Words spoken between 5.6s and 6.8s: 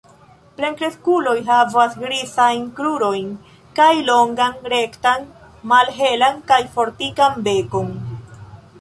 malhelan kaj